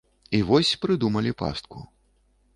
І 0.37 0.39
вось 0.47 0.71
прыдумалі 0.85 1.35
пастку. 1.43 1.85